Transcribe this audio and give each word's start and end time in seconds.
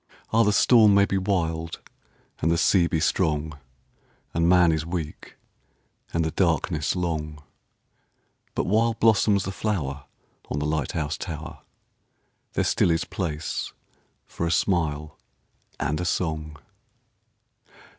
Ah, 0.33 0.41
the 0.41 0.51
storm 0.51 0.95
may 0.95 1.05
be 1.05 1.19
wild 1.19 1.79
and 2.39 2.49
the 2.49 2.57
sea 2.57 2.87
be 2.87 2.99
strong, 2.99 3.59
And 4.33 4.49
man 4.49 4.71
is 4.71 4.83
weak 4.83 5.35
and 6.11 6.25
the 6.25 6.31
darkness 6.31 6.95
long, 6.95 7.43
But 8.55 8.65
while 8.65 8.95
blossoms 8.95 9.43
the 9.43 9.51
flower 9.51 10.05
on 10.49 10.57
the 10.57 10.65
light 10.65 10.93
house 10.93 11.19
tower 11.19 11.59
There 12.53 12.63
still 12.63 12.89
is 12.89 13.05
place 13.05 13.73
for 14.25 14.47
a 14.47 14.51
smile 14.51 15.19
and 15.79 16.01
a 16.01 16.05
song. 16.05 16.57